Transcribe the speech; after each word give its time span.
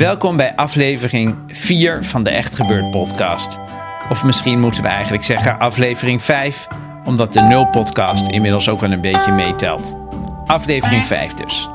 Welkom 0.00 0.36
bij 0.36 0.52
aflevering 0.56 1.36
4 1.46 2.04
van 2.04 2.22
de 2.22 2.30
Echt 2.30 2.56
Gebeurd 2.56 2.90
podcast. 2.90 3.58
Of 4.08 4.24
misschien 4.24 4.60
moeten 4.60 4.82
we 4.82 4.88
eigenlijk 4.88 5.24
zeggen 5.24 5.58
aflevering 5.58 6.22
5, 6.22 6.66
omdat 7.04 7.32
de 7.32 7.40
0 7.40 7.66
podcast 7.66 8.28
inmiddels 8.28 8.68
ook 8.68 8.80
wel 8.80 8.92
een 8.92 9.00
beetje 9.00 9.32
meetelt. 9.32 9.96
Aflevering 10.46 11.04
5 11.04 11.34
dus. 11.34 11.68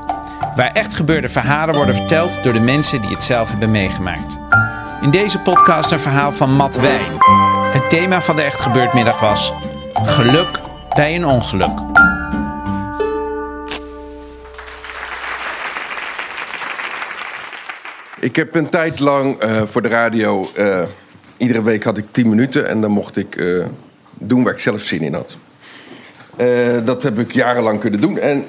Waar 0.56 0.72
echt 0.72 0.94
gebeurde 0.94 1.28
verhalen 1.28 1.74
worden 1.74 1.94
verteld 1.94 2.42
door 2.42 2.52
de 2.52 2.60
mensen 2.60 3.00
die 3.00 3.10
het 3.10 3.24
zelf 3.24 3.50
hebben 3.50 3.70
meegemaakt. 3.70 4.38
In 5.02 5.10
deze 5.10 5.38
podcast 5.38 5.92
een 5.92 6.00
verhaal 6.00 6.32
van 6.32 6.52
Matt 6.52 6.76
Wijn. 6.76 7.18
Het 7.72 7.90
thema 7.90 8.20
van 8.20 8.36
de 8.36 8.42
Echt 8.42 8.60
Gebeurd 8.60 8.92
middag 8.92 9.20
was 9.20 9.52
geluk 9.94 10.60
bij 10.94 11.14
een 11.14 11.26
ongeluk. 11.26 11.80
Ik 18.36 18.42
heb 18.42 18.54
een 18.54 18.68
tijd 18.68 19.00
lang 19.00 19.38
eh, 19.38 19.62
voor 19.62 19.82
de 19.82 19.88
radio. 19.88 20.48
eh, 20.54 20.82
iedere 21.36 21.62
week 21.62 21.84
had 21.84 21.96
ik 21.96 22.04
10 22.10 22.28
minuten 22.28 22.68
en 22.68 22.80
dan 22.80 22.90
mocht 22.90 23.16
ik 23.16 23.36
eh, 23.36 23.64
doen 24.18 24.42
waar 24.42 24.52
ik 24.52 24.58
zelf 24.58 24.82
zin 24.82 25.00
in 25.00 25.14
had. 25.14 25.36
Dat 26.84 27.02
heb 27.02 27.18
ik 27.18 27.32
jarenlang 27.32 27.80
kunnen 27.80 28.00
doen. 28.00 28.18
En 28.18 28.44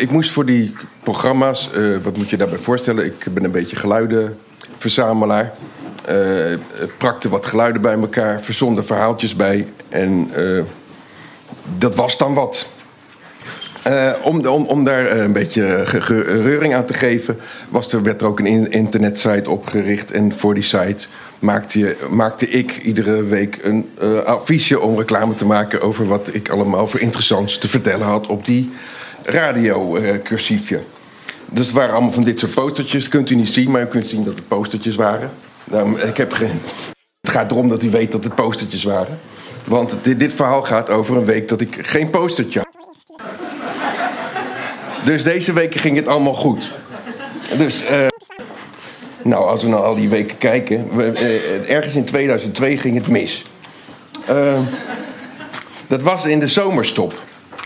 ik 0.00 0.10
moest 0.10 0.30
voor 0.30 0.44
die 0.44 0.74
programma's, 1.02 1.70
wat 2.02 2.16
moet 2.16 2.30
je 2.30 2.36
daarbij 2.36 2.58
voorstellen? 2.58 3.04
Ik 3.04 3.24
ben 3.34 3.44
een 3.44 3.50
beetje 3.50 3.76
geluidenverzamelaar. 3.76 5.52
Prakte 6.96 7.28
wat 7.28 7.46
geluiden 7.46 7.82
bij 7.82 7.94
elkaar, 7.94 8.40
verzon 8.40 8.76
er 8.76 8.84
verhaaltjes 8.84 9.36
bij. 9.36 9.66
En 9.88 10.30
dat 11.78 11.94
was 11.94 12.18
dan 12.18 12.34
wat. 12.34 12.68
Eh, 13.82 14.10
om, 14.22 14.46
om, 14.46 14.64
om 14.66 14.84
daar 14.84 15.06
eh, 15.06 15.22
een 15.22 15.32
beetje 15.32 15.80
ge- 15.84 16.22
reuring 16.22 16.74
aan 16.74 16.84
te 16.84 16.94
geven, 16.94 17.36
was 17.68 17.92
er, 17.92 18.02
werd 18.02 18.20
er 18.20 18.26
ook 18.26 18.38
een 18.38 18.46
in- 18.46 18.70
internetsite 18.70 19.50
opgericht. 19.50 20.10
En 20.10 20.32
voor 20.32 20.54
die 20.54 20.62
site 20.62 21.06
maakte, 21.38 21.78
je, 21.78 21.96
maakte 22.10 22.48
ik 22.48 22.76
iedere 22.82 23.22
week 23.24 23.58
een 23.62 23.88
eh 24.00 24.18
affiche 24.24 24.80
om 24.80 24.98
reclame 24.98 25.34
te 25.34 25.46
maken 25.46 25.80
over 25.80 26.06
wat 26.06 26.34
ik 26.34 26.48
allemaal 26.48 26.86
voor 26.86 27.00
interessants 27.00 27.58
te 27.58 27.68
vertellen 27.68 28.06
had 28.06 28.26
op 28.26 28.44
die 28.44 28.70
radiocursiefje. 29.24 30.80
dus 31.46 31.66
het 31.66 31.76
waren 31.76 31.92
allemaal 31.94 32.12
van 32.12 32.24
dit 32.24 32.38
soort 32.38 32.54
postertjes. 32.54 33.08
Kunt 33.08 33.30
u 33.30 33.34
niet 33.34 33.48
zien, 33.52 33.70
maar 33.70 33.82
u 33.82 33.86
kunt 33.86 34.06
zien 34.06 34.24
dat 34.24 34.34
het 34.34 34.48
postertjes 34.48 34.96
waren. 34.96 35.30
Nou, 35.64 36.00
ik 36.00 36.16
heb. 36.16 36.30
Het 37.20 37.30
gaat 37.30 37.50
erom 37.50 37.68
dat 37.68 37.82
u 37.82 37.90
weet 37.90 38.12
dat 38.12 38.24
het 38.24 38.34
postertjes 38.34 38.84
waren. 38.84 39.18
Want 39.64 39.96
dit, 40.02 40.20
dit 40.20 40.32
verhaal 40.34 40.62
gaat 40.62 40.90
over 40.90 41.16
een 41.16 41.24
week 41.24 41.48
dat 41.48 41.60
ik 41.60 41.78
geen 41.82 42.10
postertje 42.10 42.58
had. 42.58 42.68
Dus 45.04 45.24
deze 45.24 45.52
weken 45.52 45.80
ging 45.80 45.96
het 45.96 46.06
allemaal 46.06 46.34
goed. 46.34 46.70
Dus, 47.58 47.84
eh, 47.84 48.06
nou, 49.22 49.44
als 49.44 49.62
we 49.62 49.68
nou 49.68 49.84
al 49.84 49.94
die 49.94 50.08
weken 50.08 50.38
kijken. 50.38 50.88
Eh, 51.14 51.70
ergens 51.70 51.94
in 51.94 52.04
2002 52.04 52.78
ging 52.78 52.96
het 52.96 53.08
mis. 53.08 53.44
Eh, 54.26 54.58
dat 55.86 56.02
was 56.02 56.24
in 56.24 56.40
de 56.40 56.48
zomerstop. 56.48 57.14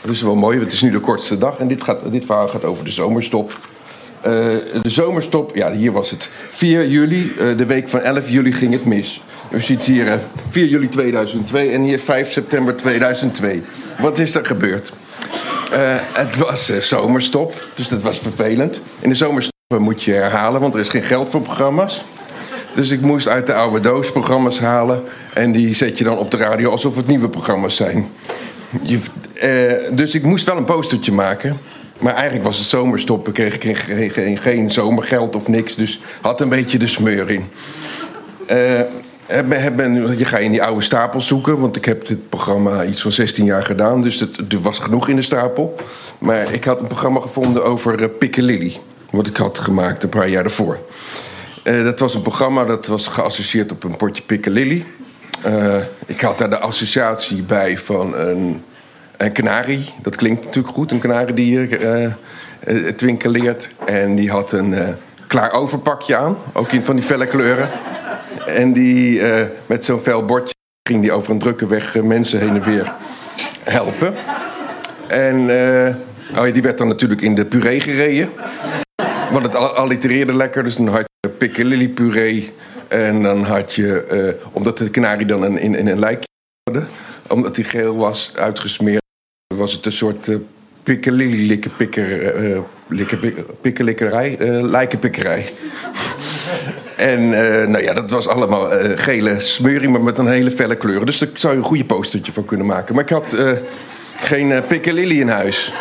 Dat 0.03 0.15
is 0.15 0.23
wel 0.23 0.35
mooi, 0.35 0.57
want 0.57 0.67
het 0.67 0.73
is 0.73 0.83
nu 0.83 0.91
de 0.91 1.01
kortste 1.01 1.39
dag. 1.39 1.59
En 1.59 1.69
dit, 1.69 1.83
gaat, 1.83 2.13
dit 2.13 2.25
verhaal 2.25 2.49
gaat 2.49 2.65
over 2.65 2.85
de 2.85 2.91
zomerstop. 2.91 3.59
De 4.23 4.81
zomerstop, 4.83 5.57
ja, 5.57 5.73
hier 5.73 5.93
was 5.93 6.11
het 6.11 6.31
4 6.49 6.89
juli. 6.89 7.33
de 7.57 7.67
week 7.67 7.89
van 7.89 8.01
11 8.01 8.29
juli 8.29 8.53
ging 8.53 8.73
het 8.73 8.85
mis. 8.85 9.21
U 9.55 9.61
ziet 9.61 9.85
hier 9.85 10.13
eh, 10.13 10.19
4 10.51 10.67
juli 10.67 10.89
2002 10.89 11.71
en 11.71 11.83
hier 11.83 11.99
5 11.99 12.33
september 12.33 12.77
2002. 12.77 13.63
Wat 13.99 14.19
is 14.19 14.35
er 14.35 14.47
gebeurd? 14.47 14.93
Eh, 15.75 15.97
het 16.13 16.37
was 16.37 16.71
eh, 16.71 16.79
zomerstop, 16.79 17.69
dus 17.75 17.89
dat 17.89 18.03
was 18.03 18.19
vervelend. 18.19 18.81
In 19.01 19.09
de 19.09 19.15
zomerstop 19.15 19.53
moet 19.79 20.03
je 20.03 20.13
herhalen, 20.13 20.61
want 20.61 20.75
er 20.75 20.81
is 20.81 20.89
geen 20.89 21.03
geld 21.03 21.31
voor 21.31 21.41
programma's. 21.41 22.05
Dus 22.75 22.91
ik 22.91 23.01
moest 23.01 23.29
uit 23.29 23.47
de 23.47 23.55
oude 23.55 23.81
doos 23.81 24.13
programma's 24.13 24.59
halen. 24.59 25.03
En 25.35 25.53
die 25.53 25.75
zet 25.75 25.99
je 25.99 26.05
dan 26.05 26.19
op 26.19 26.31
de 26.31 26.37
radio 26.37 26.71
alsof 26.71 26.97
het 26.97 27.07
nieuwe 27.07 27.29
programma's 27.29 27.77
zijn. 27.77 28.09
Je, 28.83 29.01
eh, 29.35 29.97
dus 29.97 30.15
ik 30.15 30.23
moest 30.23 30.47
wel 30.47 30.57
een 30.57 30.65
postertje 30.65 31.13
maken. 31.13 31.57
Maar 31.99 32.15
eigenlijk 32.15 32.45
was 32.45 32.59
het 32.59 32.67
zomerstop. 32.67 33.29
Ik 33.29 33.35
kreeg 33.35 33.61
geen, 33.61 33.77
geen, 33.77 34.11
geen, 34.11 34.39
geen 34.39 34.71
zomergeld 34.71 35.37
of 35.37 35.49
niks. 35.49 35.75
Dus 35.75 36.01
had 36.21 36.41
een 36.41 36.49
beetje 36.49 36.79
de 36.79 36.87
smeur 36.87 37.31
in. 37.31 37.45
Eh, 38.47 38.81
je 40.17 40.25
ga 40.25 40.39
in 40.39 40.51
die 40.51 40.63
oude 40.63 40.83
stapel 40.83 41.21
zoeken. 41.21 41.61
Want 41.61 41.77
ik 41.77 41.85
heb 41.85 42.07
dit 42.07 42.29
programma 42.29 42.85
iets 42.85 43.03
van 43.03 43.13
16 43.13 43.45
jaar 43.45 43.63
gedaan. 43.63 44.03
Dus 44.03 44.21
er 44.21 44.61
was 44.63 44.79
genoeg 44.79 45.09
in 45.09 45.17
de 45.17 45.23
stapel. 45.23 45.75
Maar 46.19 46.53
ik 46.53 46.65
had 46.65 46.81
een 46.81 46.87
programma 46.87 47.21
gevonden 47.21 47.65
over 47.65 48.01
uh, 48.01 48.07
Piccalilli. 48.19 48.77
Wat 49.11 49.27
ik 49.27 49.37
had 49.37 49.59
gemaakt 49.59 50.03
een 50.03 50.09
paar 50.09 50.29
jaar 50.29 50.45
ervoor. 50.45 50.79
Eh, 51.63 51.85
dat 51.85 51.99
was 51.99 52.15
een 52.15 52.23
programma 52.23 52.65
dat 52.65 52.87
was 52.87 53.07
geassocieerd 53.07 53.73
op 53.73 53.85
een 53.85 53.97
potje 53.97 54.23
Piccalilli. 54.23 54.85
Eh, 55.43 55.77
ik 56.07 56.21
had 56.21 56.39
daar 56.39 56.51
de 56.51 56.59
associatie 56.59 57.43
bij 57.43 57.79
van 57.79 58.17
een, 58.17 58.63
een 59.17 59.33
kanarie. 59.33 59.91
Dat 60.03 60.17
klinkt 60.17 60.45
natuurlijk 60.45 60.75
goed, 60.75 60.91
een 60.91 60.99
kanariedier. 60.99 61.81
eh 61.81 62.13
eh, 62.65 62.77
twinkeleert. 62.77 63.71
En 63.87 64.15
die 64.15 64.31
had 64.31 64.53
een 64.53 64.75
eh, 64.75 64.89
klaar 65.27 65.53
overpakje 65.53 66.17
aan. 66.17 66.37
Ook 66.53 66.73
in 66.73 66.85
van 66.85 66.97
die 66.97 67.05
felle 67.05 67.27
kleuren. 67.27 67.71
En 68.55 68.73
die 68.73 69.21
eh, 69.21 69.47
met 69.67 69.85
zo'n 69.85 70.01
fel 70.01 70.25
bordje 70.25 70.55
ging 70.89 71.01
die 71.01 71.13
over 71.13 71.33
een 71.33 71.39
drukke 71.39 71.67
weg 71.67 71.97
eh, 71.97 72.03
mensen 72.03 72.41
heen 72.41 72.55
en 72.55 72.63
weer 72.63 72.93
helpen. 73.63 74.15
En 75.07 75.37
eh, 75.51 75.95
oh 76.39 76.53
die 76.53 76.63
werd 76.63 76.79
dan 76.79 76.89
natuurlijk 76.89 77.21
in 77.21 77.35
de 77.35 77.45
puree 77.45 77.81
gereden. 77.81 78.29
Want 79.31 79.43
het 79.47 79.55
al- 79.55 79.75
allitereerde 79.77 80.35
lekker. 80.35 80.63
Dus 80.65 80.77
dan 80.77 80.89
had 80.89 81.05
je 81.21 81.29
piccalilli. 81.29 82.53
En 82.89 83.23
dan 83.23 83.45
had 83.45 83.75
je, 83.75 84.37
omdat 84.53 84.79
de 84.79 84.91
kanarie 84.91 85.27
dan 85.27 85.59
in, 85.59 85.75
in, 85.75 85.87
een 85.87 85.99
lijkje 85.99 86.29
hoorde, 86.63 86.87
omdat 87.29 87.55
die 87.55 87.65
geel 87.65 87.97
was 87.97 88.33
uitgesmeerd, 88.37 89.03
was 89.55 89.73
het 89.73 89.87
een 89.87 89.93
soort 89.93 90.27
uh, 90.27 90.37
piccalilli 90.83 91.47
likkenpikker, 91.47 92.35
eh, 92.35 92.59
likke- 92.89 93.45
pikkelikkerij, 93.61 94.37
eh 94.39 94.63
lijkenpikkerij. 94.63 95.53
En 96.97 97.19
eh, 97.21 97.69
nou 97.69 97.83
ja, 97.83 97.93
dat 97.93 98.11
was 98.11 98.29
allemaal 98.29 98.73
eh, 98.73 98.99
gele 98.99 99.41
smeuring, 99.41 99.93
maar 99.93 100.03
met 100.03 100.19
een 100.19 100.29
hele 100.29 100.51
felle 100.51 100.77
kleuren. 100.77 101.07
Dus 101.07 101.19
daar 101.19 101.29
zou 101.35 101.53
je 101.53 101.59
een 101.59 101.65
goede 101.65 101.85
postertje 101.85 102.33
van 102.33 102.45
kunnen 102.45 102.67
maken. 102.67 102.95
Maar 102.95 103.05
ik 103.05 103.11
had 103.11 103.33
eh, 103.33 103.51
geen 104.21 104.63
piccalilli 104.69 105.21
in 105.21 105.29
huis. 105.29 105.73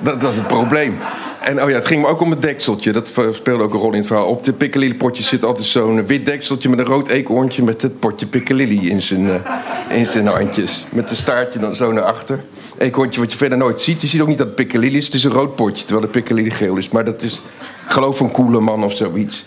Dat 0.00 0.22
was 0.22 0.36
het 0.36 0.46
probleem. 0.46 0.98
En 1.40 1.62
oh 1.62 1.68
ja, 1.68 1.74
het 1.74 1.86
ging 1.86 2.02
me 2.02 2.08
ook 2.08 2.20
om 2.20 2.30
het 2.30 2.42
dekseltje. 2.42 2.92
Dat 2.92 3.12
speelde 3.30 3.62
ook 3.62 3.74
een 3.74 3.80
rol 3.80 3.92
in 3.92 3.98
het 3.98 4.06
verhaal. 4.06 4.26
Op 4.26 4.44
de 4.44 4.52
piccalilli 4.52 4.94
potje 4.94 5.22
zit 5.22 5.44
altijd 5.44 5.66
zo'n 5.66 6.06
wit 6.06 6.26
dekseltje 6.26 6.68
met 6.68 6.78
een 6.78 6.84
rood 6.84 7.08
eekhoorntje 7.08 7.62
met 7.62 7.82
het 7.82 7.98
potje 7.98 8.26
piccalilli 8.26 8.90
in 8.90 9.02
zijn, 9.02 9.42
in 9.88 10.06
zijn 10.06 10.26
handjes. 10.26 10.86
Met 10.90 11.10
een 11.10 11.16
staartje 11.16 11.58
dan 11.58 11.74
zo 11.74 11.92
naar 11.92 12.04
achter. 12.04 12.40
Eekhoorntje 12.78 13.20
wat 13.20 13.32
je 13.32 13.38
verder 13.38 13.58
nooit 13.58 13.80
ziet. 13.80 14.00
Je 14.00 14.06
ziet 14.06 14.20
ook 14.20 14.28
niet 14.28 14.38
dat 14.38 14.46
het 14.46 14.56
piccalilli 14.56 14.96
is. 14.96 15.06
Het 15.06 15.14
is 15.14 15.24
een 15.24 15.30
rood 15.30 15.56
potje, 15.56 15.84
terwijl 15.84 16.06
de 16.06 16.12
piccalilli 16.12 16.50
geel 16.50 16.76
is. 16.76 16.88
Maar 16.88 17.04
dat 17.04 17.22
is, 17.22 17.42
ik 17.86 17.90
geloof, 17.92 18.20
een 18.20 18.30
coole 18.30 18.60
man 18.60 18.84
of 18.84 18.96
zoiets. 18.96 19.44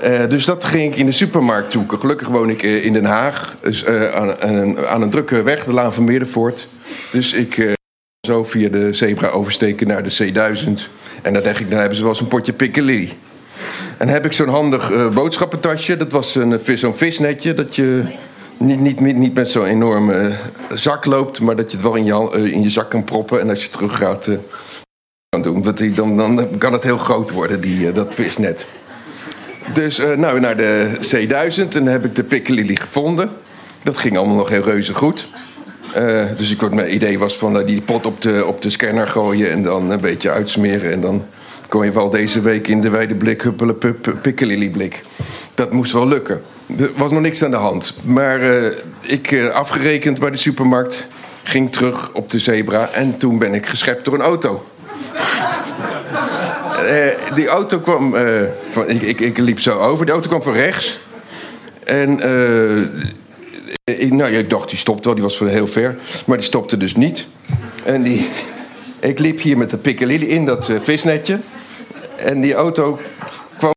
Eh, 0.00 0.28
dus 0.28 0.44
dat 0.44 0.64
ging 0.64 0.92
ik 0.92 0.98
in 0.98 1.06
de 1.06 1.12
supermarkt 1.12 1.72
zoeken. 1.72 1.98
Gelukkig 1.98 2.28
woon 2.28 2.50
ik 2.50 2.62
eh, 2.62 2.84
in 2.84 2.92
Den 2.92 3.04
Haag. 3.04 3.56
Dus, 3.60 3.84
eh, 3.84 4.14
aan, 4.14 4.40
aan, 4.86 5.02
een, 5.02 5.10
drukke 5.10 5.42
weg, 5.42 5.64
de 5.64 5.72
Laan 5.72 5.92
van 5.92 6.04
Meerdervoort. 6.04 6.68
Dus 7.12 7.32
ik 7.32 7.58
eh, 7.58 7.72
zo 8.26 8.44
via 8.44 8.68
de 8.68 8.92
zebra 8.92 9.28
oversteken 9.28 9.86
naar 9.86 10.02
de 10.02 10.32
C1000. 10.32 10.68
En 11.22 11.32
dan 11.32 11.42
dacht 11.42 11.60
ik, 11.60 11.70
dan 11.70 11.78
hebben 11.78 11.96
ze 11.96 12.02
wel 12.02 12.12
eens 12.12 12.20
een 12.20 12.28
potje 12.28 12.52
piccalilli. 12.52 13.12
En 13.98 14.08
heb 14.08 14.24
ik 14.24 14.32
zo'n 14.32 14.48
handig 14.48 15.12
boodschappentasje. 15.12 15.96
Dat 15.96 16.12
was 16.12 16.34
een, 16.34 16.60
zo'n 16.74 16.94
visnetje. 16.94 17.54
Dat 17.54 17.74
je 17.74 18.02
niet, 18.56 19.00
niet, 19.00 19.16
niet, 19.16 19.34
met 19.34 19.50
zo'n 19.50 19.64
enorme 19.64 20.34
zak 20.72 21.04
loopt. 21.04 21.40
Maar 21.40 21.56
dat 21.56 21.70
je 21.70 21.76
het 21.76 21.86
wel 21.86 21.94
in 21.94 22.04
je, 22.04 22.52
in 22.52 22.62
je 22.62 22.70
zak 22.70 22.90
kan 22.90 23.04
proppen. 23.04 23.40
En 23.40 23.48
als 23.48 23.64
je 23.64 23.70
terug 23.70 23.96
gaat, 23.96 24.28
kan 25.28 25.42
doen. 25.42 25.62
Want 25.62 25.78
die- 25.78 25.92
dan, 25.92 26.16
dan 26.16 26.58
kan 26.58 26.72
het 26.72 26.84
heel 26.84 26.98
groot 26.98 27.30
worden, 27.30 27.60
die, 27.60 27.88
eh, 27.88 27.94
dat 27.94 28.14
visnet. 28.14 28.66
Dus 29.72 29.98
uh, 29.98 30.12
nou, 30.16 30.40
naar 30.40 30.56
de 30.56 30.90
C1000 31.00 31.68
en 31.76 31.86
heb 31.86 32.04
ik 32.04 32.14
de 32.14 32.24
Piccadilly 32.24 32.76
gevonden. 32.76 33.30
Dat 33.82 33.96
ging 33.96 34.16
allemaal 34.16 34.36
nog 34.36 34.48
heel 34.48 34.62
reuze 34.62 34.94
goed. 34.94 35.28
Uh, 35.96 36.22
dus 36.36 36.50
ik, 36.50 36.70
mijn 36.70 36.94
idee 36.94 37.18
was 37.18 37.36
van 37.38 37.64
die 37.64 37.80
pot 37.80 38.06
op 38.06 38.20
de, 38.22 38.44
op 38.46 38.62
de 38.62 38.70
scanner 38.70 39.08
gooien 39.08 39.50
en 39.50 39.62
dan 39.62 39.90
een 39.90 40.00
beetje 40.00 40.30
uitsmeren. 40.30 40.92
En 40.92 41.00
dan 41.00 41.24
kon 41.68 41.84
je 41.84 41.90
wel 41.90 42.10
deze 42.10 42.40
week 42.40 42.68
in 42.68 42.80
de 42.80 42.90
wijde 42.90 43.14
blik 43.14 43.42
huppelen, 43.42 43.78
Piccadilly 44.22 44.68
blik. 44.70 45.02
Dat 45.54 45.72
moest 45.72 45.92
wel 45.92 46.08
lukken. 46.08 46.42
Er 46.78 46.90
was 46.96 47.10
nog 47.10 47.20
niks 47.20 47.44
aan 47.44 47.50
de 47.50 47.56
hand. 47.56 47.96
Maar 48.04 48.40
ik 49.00 49.50
afgerekend 49.52 50.18
bij 50.20 50.30
de 50.30 50.36
supermarkt, 50.36 51.06
ging 51.42 51.72
terug 51.72 52.10
op 52.12 52.30
de 52.30 52.38
zebra 52.38 52.88
en 52.88 53.18
toen 53.18 53.38
ben 53.38 53.54
ik 53.54 53.66
geschept 53.66 54.04
door 54.04 54.14
een 54.14 54.20
auto. 54.20 54.64
Uh, 56.90 57.34
die 57.34 57.46
auto 57.46 57.78
kwam. 57.78 58.14
Uh, 58.14 58.42
van, 58.70 58.88
ik, 58.88 59.02
ik, 59.02 59.20
ik, 59.20 59.38
liep 59.38 59.60
zo 59.60 59.78
over. 59.78 60.04
Die 60.04 60.14
auto 60.14 60.28
kwam 60.28 60.42
van 60.42 60.52
rechts. 60.52 60.98
En. 61.84 62.28
Uh, 62.28 62.80
ik, 63.84 64.12
nou, 64.12 64.30
ik 64.30 64.50
dacht, 64.50 64.68
die 64.68 64.78
stopte 64.78 65.04
wel. 65.04 65.14
Die 65.14 65.22
was 65.22 65.36
van 65.36 65.46
heel 65.46 65.66
ver. 65.66 65.96
Maar 66.26 66.36
die 66.36 66.46
stopte 66.46 66.76
dus 66.76 66.94
niet. 66.94 67.26
En 67.84 68.02
die. 68.02 68.28
Ik 69.00 69.18
liep 69.18 69.40
hier 69.40 69.58
met 69.58 69.70
de 69.70 69.78
Piccadilly 69.78 70.26
in 70.26 70.46
dat 70.46 70.70
visnetje. 70.80 71.38
En 72.16 72.40
die 72.40 72.54
auto 72.54 72.98
kwam. 73.58 73.72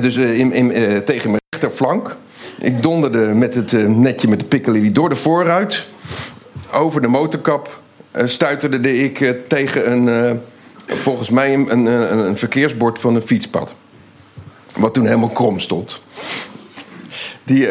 dus 0.00 0.16
in, 0.16 0.52
in, 0.52 0.72
tegen 1.04 1.30
mijn 1.30 1.42
rechterflank. 1.50 2.16
Ik 2.58 2.82
donderde 2.82 3.18
met 3.18 3.54
het 3.54 3.72
netje 3.88 4.28
met 4.28 4.40
de 4.40 4.44
Piccadilly 4.44 4.90
door 4.90 5.08
de 5.08 5.16
voorruit. 5.16 5.84
Over 6.72 7.02
de 7.02 7.08
motorkap. 7.08 7.80
Stuiterde 8.12 8.98
ik 8.98 9.34
tegen 9.48 9.92
een 9.92 10.40
volgens 10.96 11.30
mij 11.30 11.54
een, 11.54 11.70
een, 11.70 11.86
een, 12.26 12.36
verkeersbord 12.36 12.98
van 12.98 13.14
een 13.14 13.22
fietspad. 13.22 13.72
Wat 14.76 14.94
toen 14.94 15.06
helemaal 15.06 15.28
krom 15.28 15.60
stond. 15.60 16.00
Die, 17.44 17.68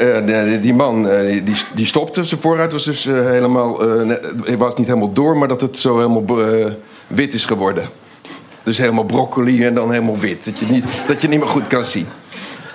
die 0.62 0.74
man 0.74 1.04
die, 1.44 1.56
die 1.76 1.86
stopte. 1.86 2.24
Zijn 2.24 2.42
vooruit 2.42 2.72
was 2.72 2.84
dus 2.84 3.04
helemaal. 3.04 3.80
het 4.44 4.58
was 4.58 4.76
niet 4.76 4.88
helemaal 4.88 5.14
door, 5.14 5.38
maar 5.38 5.48
dat 5.48 5.62
het 5.62 5.78
zo 5.80 5.96
helemaal 5.98 6.26
wit 7.08 7.34
is 7.34 7.46
geworden. 7.46 7.90
Dus 8.64 8.78
helemaal 8.78 9.04
broccoli 9.04 9.66
en 9.66 9.74
dan 9.74 9.92
helemaal 9.92 10.18
wit. 10.18 10.46
Dat 10.46 10.60
je 10.60 10.66
niet, 10.66 10.84
dat 11.08 11.22
je 11.22 11.28
niet 11.28 11.40
meer 11.40 11.50
goed 11.50 11.68
kan 11.68 11.86
zien. 11.86 12.08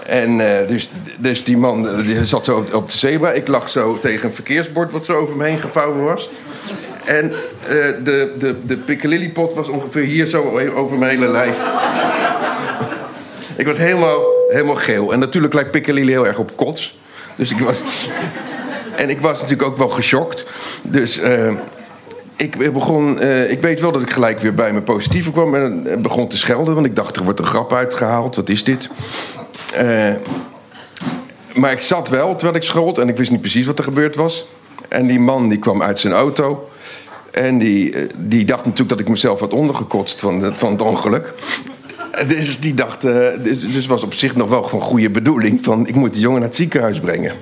En 0.07 0.37
dus, 0.69 0.91
dus 1.19 1.45
die 1.45 1.57
man 1.57 2.03
die 2.03 2.27
zat 2.27 2.45
zo 2.45 2.57
op, 2.57 2.75
op 2.75 2.91
de 2.91 2.97
zebra. 2.97 3.31
Ik 3.31 3.49
lag 3.49 3.69
zo 3.69 3.99
tegen 3.99 4.29
een 4.29 4.35
verkeersbord 4.35 4.93
wat 4.93 5.05
zo 5.05 5.15
over 5.15 5.37
me 5.37 5.45
heen 5.45 5.59
gevouwen 5.59 6.05
was. 6.05 6.31
En 7.05 7.25
uh, 7.25 7.35
de, 8.05 8.35
de, 8.39 8.57
de 8.65 8.77
Piccalilli-pot 8.77 9.55
was 9.55 9.69
ongeveer 9.69 10.03
hier 10.03 10.27
zo 10.27 10.59
over 10.75 10.99
mijn 10.99 11.11
hele 11.11 11.31
lijf. 11.31 11.57
ik 13.57 13.67
was 13.67 13.77
helemaal, 13.77 14.21
helemaal 14.49 14.75
geel. 14.75 15.13
En 15.13 15.19
natuurlijk 15.19 15.55
lijkt 15.55 15.71
Piccalilli 15.71 16.11
heel 16.11 16.27
erg 16.27 16.39
op 16.39 16.57
kots. 16.57 16.99
Dus 17.37 17.51
ik 17.51 17.59
was... 17.59 17.83
en 18.97 19.11
ik 19.11 19.21
was 19.21 19.41
natuurlijk 19.41 19.69
ook 19.69 19.77
wel 19.77 19.89
geschokt. 19.89 20.45
Dus... 20.83 21.21
Uh, 21.21 21.53
ik 22.37 22.73
begon, 22.73 23.25
uh, 23.25 23.51
ik 23.51 23.61
weet 23.61 23.81
wel 23.81 23.93
dat 23.93 24.03
ik 24.03 24.11
gelijk 24.11 24.41
weer 24.41 24.55
bij 24.55 24.73
mijn 24.73 24.85
positieve 24.85 25.33
kwam 25.33 25.55
en 25.55 26.03
begon 26.03 26.29
te 26.29 26.39
schelden, 26.39 26.75
want 26.75 26.87
ik 26.87 26.97
dacht 26.97 27.17
er 27.17 27.25
wordt 27.25 27.39
een 27.39 27.47
grap 27.47 27.73
uitgehaald. 27.73 28.37
Wat 28.37 28.49
is 28.49 28.65
dit? 28.65 28.89
Maar 31.55 31.73
ik 31.73 31.81
zat 31.81 32.09
wel 32.09 32.35
terwijl 32.35 32.57
ik 32.57 32.63
schold 32.63 32.99
en 32.99 33.09
ik 33.09 33.17
wist 33.17 33.31
niet 33.31 33.41
precies 33.41 33.67
wat 33.67 33.79
er 33.79 33.85
gebeurd 33.85 34.17
was. 34.17 34.47
En 34.89 35.07
die 35.07 35.21
man 35.21 35.49
die 35.49 35.59
kwam 35.59 35.83
uit 35.83 35.99
zijn 35.99 36.13
auto 36.13 36.69
en 37.33 37.59
die, 37.59 37.95
eh, 37.95 38.03
die 38.17 38.45
dacht 38.45 38.65
natuurlijk 38.65 38.91
dat 38.91 39.01
ik 39.01 39.09
mezelf 39.09 39.41
had 39.41 39.53
ondergekotst 39.53 40.21
van, 40.21 40.43
het, 40.43 40.59
van 40.61 40.81
ongeluk. 40.81 41.33
Dus 42.29 42.61
die 42.61 42.75
dacht, 42.75 43.05
uh, 43.05 43.29
dus, 43.43 43.73
dus 43.73 43.87
was 43.87 44.03
op 44.03 44.15
zich 44.15 44.37
nog 44.37 44.49
wel 44.49 44.63
gewoon 44.63 44.85
goede 44.85 45.11
bedoeling 45.11 45.65
van 45.65 45.87
ik 45.87 45.95
moet 45.95 46.13
die 46.13 46.23
jongen 46.23 46.39
naar 46.39 46.49
het 46.49 46.57
ziekenhuis 46.57 47.01
brengen. 47.01 47.33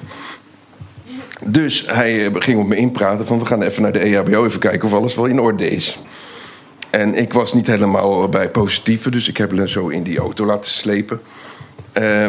Dus 1.44 1.86
hij 1.86 2.26
eh, 2.26 2.32
ging 2.38 2.60
op 2.60 2.66
me 2.66 2.76
inpraten 2.76 3.26
van 3.26 3.38
we 3.38 3.44
gaan 3.44 3.62
even 3.62 3.82
naar 3.82 3.92
de 3.92 3.98
EHBO 3.98 4.44
even 4.44 4.60
kijken 4.60 4.88
of 4.88 4.94
alles 4.94 5.14
wel 5.14 5.24
in 5.24 5.40
orde 5.40 5.70
is. 5.70 5.98
En 6.90 7.14
ik 7.14 7.32
was 7.32 7.54
niet 7.54 7.66
helemaal 7.66 8.28
bij 8.28 8.48
positieve, 8.48 9.10
dus 9.10 9.28
ik 9.28 9.36
heb 9.36 9.50
hem 9.50 9.66
zo 9.66 9.88
in 9.88 10.02
die 10.02 10.18
auto 10.18 10.46
laten 10.46 10.70
slepen. 10.70 11.20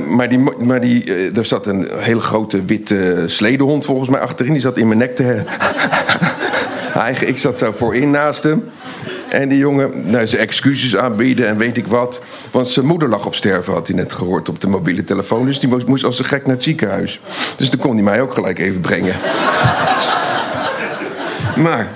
Maar 0.07 0.29
die, 0.29 0.39
maar 0.39 0.81
die, 0.81 1.31
er 1.31 1.45
zat 1.45 1.65
een 1.67 1.89
hele 1.97 2.19
grote 2.19 2.65
witte 2.65 3.23
sledehond 3.27 3.85
volgens 3.85 4.09
mij 4.09 4.19
achterin. 4.19 4.51
Die 4.51 4.61
zat 4.61 4.77
in 4.77 4.87
mijn 4.87 4.99
nek 4.99 5.15
te, 5.15 5.43
ik 7.25 7.37
zat 7.37 7.59
zo 7.59 7.73
voorin 7.77 8.11
naast 8.11 8.43
hem. 8.43 8.69
En 9.29 9.49
die 9.49 9.57
jongen, 9.57 10.11
nou, 10.11 10.27
zijn 10.27 10.41
excuses 10.41 10.97
aanbieden 10.97 11.47
en 11.47 11.57
weet 11.57 11.77
ik 11.77 11.87
wat. 11.87 12.23
Want 12.51 12.67
zijn 12.67 12.85
moeder 12.85 13.09
lag 13.09 13.25
op 13.25 13.35
sterven, 13.35 13.73
had 13.73 13.87
hij 13.87 13.95
net 13.95 14.13
gehoord 14.13 14.49
op 14.49 14.61
de 14.61 14.67
mobiele 14.67 15.03
telefoon. 15.03 15.45
Dus 15.45 15.59
die 15.59 15.69
moest, 15.85 16.03
als 16.03 16.19
een 16.19 16.25
gek 16.25 16.45
naar 16.45 16.55
het 16.55 16.63
ziekenhuis. 16.63 17.19
Dus 17.57 17.69
dan 17.69 17.79
kon 17.79 17.93
hij 17.93 18.03
mij 18.03 18.21
ook 18.21 18.33
gelijk 18.33 18.59
even 18.59 18.81
brengen. 18.81 19.15
maar 21.65 21.87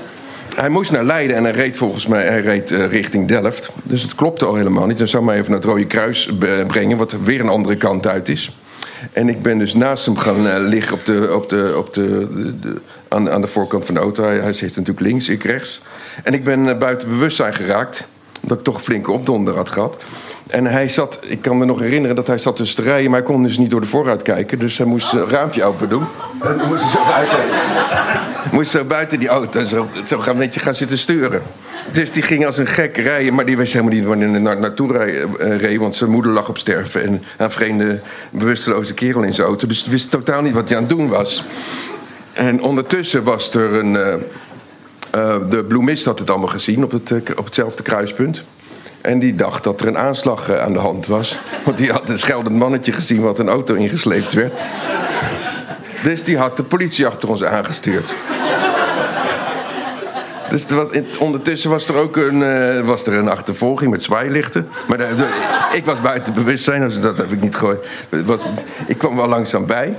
hij 0.55 0.69
moest 0.69 0.91
naar 0.91 1.03
Leiden 1.03 1.35
en 1.35 1.43
hij 1.43 1.51
reed 1.51 1.77
volgens 1.77 2.07
mij 2.07 2.25
hij 2.25 2.41
reed, 2.41 2.71
uh, 2.71 2.87
richting 2.87 3.27
Delft. 3.27 3.69
Dus 3.83 4.01
het 4.01 4.15
klopte 4.15 4.45
al 4.45 4.55
helemaal 4.55 4.85
niet. 4.85 4.97
Dan 4.97 5.07
zou 5.07 5.23
mij 5.23 5.37
even 5.37 5.51
naar 5.51 5.59
het 5.59 5.69
Rode 5.69 5.85
Kruis 5.85 6.29
brengen, 6.67 6.97
wat 6.97 7.15
weer 7.23 7.39
een 7.39 7.49
andere 7.49 7.75
kant 7.75 8.07
uit 8.07 8.29
is. 8.29 8.51
En 9.11 9.29
ik 9.29 9.41
ben 9.41 9.57
dus 9.57 9.73
naast 9.73 10.05
hem 10.05 10.17
gaan 10.17 10.45
uh, 10.45 10.55
liggen 10.57 10.93
op 10.93 11.05
de, 11.05 11.33
op 11.35 11.49
de, 11.49 11.73
op 11.77 11.93
de, 11.93 12.27
aan, 13.07 13.29
aan 13.31 13.41
de 13.41 13.47
voorkant 13.47 13.85
van 13.85 13.93
de 13.93 13.99
auto. 14.01 14.23
Hij, 14.23 14.53
zit 14.53 14.75
natuurlijk 14.75 15.05
links, 15.05 15.29
ik 15.29 15.43
rechts. 15.43 15.81
En 16.23 16.33
ik 16.33 16.43
ben 16.43 16.65
uh, 16.65 16.77
buiten 16.77 17.09
bewustzijn 17.09 17.53
geraakt. 17.53 18.07
Omdat 18.41 18.57
ik 18.57 18.63
toch 18.63 18.83
flinke 18.83 19.11
opdonder 19.11 19.55
had 19.55 19.69
gehad. 19.69 20.03
En 20.47 20.65
hij 20.65 20.89
zat, 20.89 21.19
ik 21.21 21.41
kan 21.41 21.57
me 21.57 21.65
nog 21.65 21.79
herinneren 21.79 22.15
dat 22.15 22.27
hij 22.27 22.37
zat 22.37 22.55
tussen 22.55 22.75
te 22.75 22.81
rijden, 22.81 23.11
maar 23.11 23.19
hij 23.19 23.29
kon 23.29 23.43
dus 23.43 23.57
niet 23.57 23.69
door 23.69 23.81
de 23.81 23.87
vooruit 23.87 24.21
kijken. 24.21 24.59
Dus 24.59 24.77
hij 24.77 24.87
moest 24.87 25.13
een 25.13 25.29
raampje 25.29 25.63
open 25.63 25.89
doen. 25.89 26.05
En 26.41 26.61
moest 26.67 26.81
hij 26.81 26.91
zo 26.91 27.05
buiten, 27.07 27.39
moest 28.51 28.71
zo 28.71 28.83
buiten 28.83 29.19
die 29.19 29.29
auto 29.29 29.63
zo, 29.63 29.87
zo 30.05 30.17
gaan, 30.17 30.37
beetje 30.37 30.59
gaan 30.59 30.75
zitten 30.75 30.97
sturen. 30.97 31.41
Dus 31.91 32.11
die 32.11 32.23
ging 32.23 32.45
als 32.45 32.57
een 32.57 32.67
gek 32.67 32.97
rijden, 32.97 33.33
maar 33.33 33.45
die 33.45 33.57
wist 33.57 33.73
helemaal 33.73 33.93
niet 33.93 34.05
waar 34.05 34.17
hij 34.17 34.27
na, 34.27 34.53
naartoe 34.53 34.97
eh, 34.97 35.57
reed. 35.57 35.79
Want 35.79 35.95
zijn 35.95 36.09
moeder 36.09 36.31
lag 36.31 36.49
op 36.49 36.57
sterven 36.57 37.03
en 37.03 37.23
een 37.37 37.51
vreemde, 37.51 37.99
bewusteloze 38.29 38.93
kerel 38.93 39.21
in 39.21 39.33
zijn 39.33 39.47
auto. 39.47 39.67
Dus 39.67 39.81
hij 39.81 39.91
wist 39.91 40.11
totaal 40.11 40.41
niet 40.41 40.53
wat 40.53 40.67
hij 40.69 40.77
aan 40.77 40.83
het 40.83 40.97
doen 40.97 41.07
was. 41.07 41.43
En 42.33 42.61
ondertussen 42.61 43.23
was 43.23 43.53
er 43.53 43.73
een. 43.73 43.93
Uh, 43.93 44.13
uh, 45.15 45.35
de 45.49 45.63
bloemist 45.63 46.05
had 46.05 46.19
het 46.19 46.29
allemaal 46.29 46.47
gezien 46.47 46.83
op, 46.83 46.91
het, 46.91 47.11
op 47.35 47.45
hetzelfde 47.45 47.83
kruispunt. 47.83 48.43
En 49.05 49.19
die 49.19 49.35
dacht 49.35 49.63
dat 49.63 49.81
er 49.81 49.87
een 49.87 49.97
aanslag 49.97 50.51
aan 50.51 50.73
de 50.73 50.79
hand 50.79 51.07
was. 51.07 51.39
Want 51.63 51.77
die 51.77 51.91
had 51.91 52.09
een 52.09 52.17
scheldend 52.17 52.55
mannetje 52.55 52.91
gezien 52.91 53.21
wat 53.21 53.39
een 53.39 53.49
auto 53.49 53.73
ingesleept 53.73 54.33
werd. 54.33 54.63
Dus 56.03 56.23
die 56.23 56.37
had 56.37 56.57
de 56.57 56.63
politie 56.63 57.07
achter 57.07 57.29
ons 57.29 57.43
aangestuurd. 57.43 58.13
Dus 60.49 60.67
er 60.67 60.75
was, 60.75 60.89
ondertussen 61.19 61.69
was 61.69 61.85
er 61.85 61.95
ook 61.95 62.17
een, 62.17 62.41
uh, 62.41 62.79
was 62.79 63.05
er 63.05 63.13
een 63.13 63.29
achtervolging 63.29 63.91
met 63.91 64.03
zwaailichten. 64.03 64.67
Maar 64.87 64.99
ik 65.73 65.85
was 65.85 66.01
buiten 66.01 66.33
bewustzijn, 66.33 66.81
dus 66.81 66.99
dat 66.99 67.17
heb 67.17 67.31
ik 67.31 67.41
niet 67.41 67.55
gehoord. 67.55 67.87
ik 68.87 68.97
kwam 68.97 69.15
wel 69.15 69.27
langzaam 69.27 69.65
bij. 69.65 69.95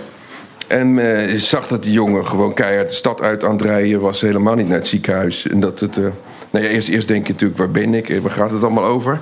En 0.67 0.99
uh, 0.99 1.39
zag 1.39 1.69
dat 1.69 1.83
die 1.83 1.93
jongen 1.93 2.27
gewoon 2.27 2.55
keihard 2.55 2.89
de 2.89 2.95
stad 2.95 3.21
uit 3.21 3.45
aan 3.45 3.99
was. 4.01 4.21
Helemaal 4.21 4.55
niet 4.55 4.69
naar 4.69 4.79
het 4.79 4.87
ziekenhuis. 4.87 5.47
En 5.47 5.61
dat 5.61 5.81
het... 5.81 5.99
nou 6.51 6.65
ja, 6.65 6.71
eerst, 6.71 6.89
eerst 6.89 7.09
denk 7.09 7.27
je 7.27 7.33
natuurlijk, 7.33 7.59
waar 7.59 7.71
ben 7.71 7.95
ik? 7.95 8.21
Waar 8.23 8.31
gaat 8.31 8.51
het 8.51 8.63
allemaal 8.63 8.85
over? 8.85 9.21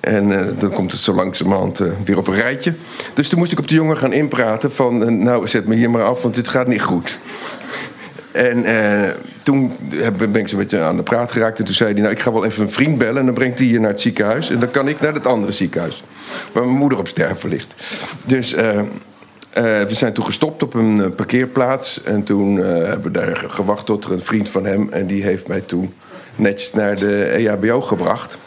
En 0.00 0.30
uh, 0.30 0.46
dan 0.58 0.70
komt 0.70 0.92
het 0.92 1.00
zo 1.00 1.14
langzamerhand 1.14 1.80
uh, 1.80 1.88
weer 2.04 2.18
op 2.18 2.26
een 2.26 2.34
rijtje. 2.34 2.74
Dus 3.14 3.28
toen 3.28 3.38
moest 3.38 3.52
ik 3.52 3.58
op 3.58 3.68
de 3.68 3.74
jongen 3.74 3.96
gaan 3.96 4.12
inpraten 4.12 4.72
van... 4.72 5.22
Nou, 5.22 5.48
zet 5.48 5.66
me 5.66 5.74
hier 5.74 5.90
maar 5.90 6.02
af, 6.02 6.22
want 6.22 6.34
dit 6.34 6.48
gaat 6.48 6.66
niet 6.66 6.82
goed. 6.82 7.18
En 8.32 8.64
toen 9.42 9.72
ben 10.16 10.36
ik 10.36 10.48
zo'n 10.48 10.58
beetje 10.58 10.80
aan 10.80 10.96
de 10.96 11.02
praat 11.02 11.32
geraakt. 11.32 11.58
En 11.58 11.64
toen 11.64 11.74
zei 11.74 11.92
hij, 11.92 12.00
nou, 12.00 12.14
ik 12.14 12.20
ga 12.20 12.32
wel 12.32 12.44
even 12.44 12.62
een 12.62 12.70
vriend 12.70 12.98
bellen... 12.98 13.18
en 13.18 13.24
dan 13.24 13.34
brengt 13.34 13.58
hij 13.58 13.68
je 13.68 13.80
naar 13.80 13.90
het 13.90 14.00
ziekenhuis. 14.00 14.50
En 14.50 14.60
dan 14.60 14.70
kan 14.70 14.88
ik 14.88 15.00
naar 15.00 15.14
het 15.14 15.26
andere 15.26 15.52
ziekenhuis. 15.52 16.04
Waar 16.52 16.64
mijn 16.64 16.76
moeder 16.76 16.98
op 16.98 17.08
sterven 17.08 17.48
ligt. 17.48 17.74
Dus... 18.26 18.54
we 19.52 19.86
zijn 19.88 20.12
toen 20.12 20.24
gestopt 20.24 20.62
op 20.62 20.74
een 20.74 21.14
parkeerplaats. 21.14 22.02
En 22.02 22.22
toen 22.22 22.56
hebben 22.56 23.12
we 23.12 23.18
daar 23.18 23.44
gewacht 23.46 23.86
tot 23.86 24.04
er 24.04 24.12
een 24.12 24.22
vriend 24.22 24.48
van 24.48 24.64
hem... 24.64 24.88
en 24.90 25.06
die 25.06 25.22
heeft 25.22 25.46
mij 25.46 25.60
toen 25.60 25.92
netjes 26.40 26.72
naar 26.72 26.96
de 26.96 27.24
EHBO 27.24 27.80
gebracht. 27.80 28.38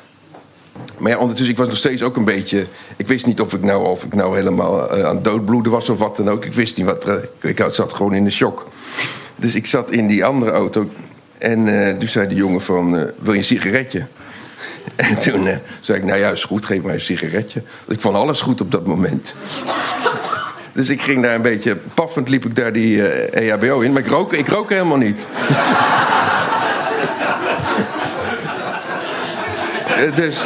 Maar 0.98 1.12
ja, 1.12 1.18
ondertussen, 1.18 1.54
ik 1.54 1.60
was 1.60 1.68
nog 1.68 1.78
steeds 1.78 2.04
ook 2.04 2.16
een 2.16 2.26
beetje... 2.26 2.66
Ik 2.98 3.08
wist 3.08 3.26
niet 3.26 3.42
of 3.42 3.54
ik 3.54 3.62
nou, 3.62 3.88
of 3.88 4.04
ik 4.04 4.14
nou 4.14 4.36
helemaal 4.36 4.98
uh, 4.98 5.06
aan 5.06 5.22
doodbloeden 5.22 5.72
was 5.72 5.90
of 5.90 5.98
wat 5.98 6.16
dan 6.16 6.30
ook. 6.30 6.46
Ik 6.46 6.54
wist 6.54 6.78
niet 6.78 6.86
wat... 6.86 7.08
Uh, 7.08 7.14
ik 7.42 7.64
zat 7.68 7.94
gewoon 7.94 8.14
in 8.14 8.24
de 8.24 8.32
shock. 8.32 8.68
Dus 9.36 9.56
ik 9.56 9.68
zat 9.68 9.92
in 9.92 10.08
die 10.08 10.26
andere 10.26 10.52
auto. 10.52 10.90
En 11.38 11.68
uh, 11.68 11.90
toen 11.90 12.08
zei 12.08 12.28
de 12.28 12.36
jongen 12.36 12.62
van, 12.62 12.92
wil 13.20 13.32
je 13.32 13.38
een 13.38 13.44
sigaretje? 13.44 14.06
En 14.96 15.18
toen 15.18 15.48
zei 15.80 15.98
ik, 15.98 16.04
nou 16.06 16.20
ja, 16.20 16.36
goed, 16.36 16.66
geef 16.66 16.82
mij 16.82 16.94
een 16.94 17.00
sigaretje. 17.00 17.62
Ik 17.88 18.02
vond 18.02 18.16
alles 18.16 18.42
goed 18.42 18.62
op 18.62 18.72
dat 18.72 18.86
moment. 18.86 19.34
Dus 20.74 20.90
ik 20.90 21.02
ging 21.02 21.22
daar 21.22 21.36
een 21.36 21.42
beetje... 21.42 21.76
Paffend 21.94 22.30
liep 22.30 22.46
ik 22.46 22.56
daar 22.56 22.74
die 22.74 23.08
EHBO 23.30 23.80
in. 23.80 23.92
Maar 23.92 24.02
ik 24.02 24.08
rook, 24.08 24.34
ik 24.34 24.48
rook 24.48 24.70
helemaal 24.70 24.98
niet. 24.98 25.26
dus. 30.12 30.16
Dus 30.16 30.42